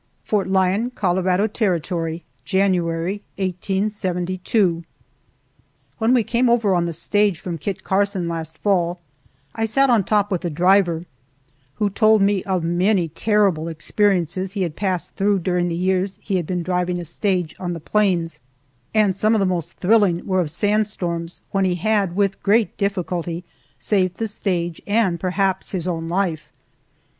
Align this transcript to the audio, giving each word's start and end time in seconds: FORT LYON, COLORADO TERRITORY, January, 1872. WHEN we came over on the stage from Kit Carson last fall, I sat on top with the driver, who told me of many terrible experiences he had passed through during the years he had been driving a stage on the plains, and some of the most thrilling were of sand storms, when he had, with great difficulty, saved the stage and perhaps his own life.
FORT 0.23 0.47
LYON, 0.49 0.89
COLORADO 0.89 1.45
TERRITORY, 1.45 2.23
January, 2.43 3.21
1872. 3.37 4.83
WHEN 5.99 6.13
we 6.15 6.23
came 6.23 6.49
over 6.49 6.73
on 6.73 6.85
the 6.85 6.91
stage 6.91 7.39
from 7.39 7.59
Kit 7.59 7.83
Carson 7.83 8.27
last 8.27 8.57
fall, 8.57 8.99
I 9.53 9.65
sat 9.65 9.91
on 9.91 10.03
top 10.03 10.31
with 10.31 10.41
the 10.41 10.49
driver, 10.49 11.03
who 11.75 11.87
told 11.91 12.23
me 12.23 12.43
of 12.45 12.63
many 12.63 13.09
terrible 13.09 13.67
experiences 13.67 14.53
he 14.53 14.63
had 14.63 14.75
passed 14.75 15.13
through 15.13 15.37
during 15.37 15.67
the 15.67 15.75
years 15.75 16.17
he 16.23 16.37
had 16.37 16.47
been 16.47 16.63
driving 16.63 16.99
a 16.99 17.05
stage 17.05 17.55
on 17.59 17.73
the 17.73 17.79
plains, 17.79 18.39
and 18.95 19.15
some 19.15 19.35
of 19.35 19.39
the 19.39 19.45
most 19.45 19.73
thrilling 19.77 20.25
were 20.25 20.39
of 20.41 20.49
sand 20.49 20.87
storms, 20.87 21.41
when 21.51 21.63
he 21.63 21.75
had, 21.75 22.15
with 22.15 22.41
great 22.41 22.75
difficulty, 22.75 23.43
saved 23.77 24.17
the 24.17 24.25
stage 24.25 24.81
and 24.87 25.19
perhaps 25.19 25.69
his 25.69 25.87
own 25.87 26.09
life. 26.09 26.51